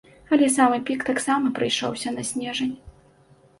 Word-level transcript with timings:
Але 0.37 0.45
самы 0.55 0.79
пік 0.87 1.05
таксама 1.09 1.53
прыйшоўся 1.61 2.17
на 2.19 2.27
снежань. 2.33 2.75